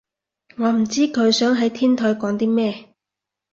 [0.57, 2.91] 我唔知佢想喺天台講啲咩